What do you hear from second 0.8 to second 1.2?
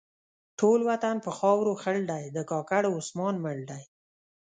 وطن